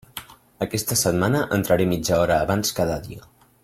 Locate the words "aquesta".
0.65-0.97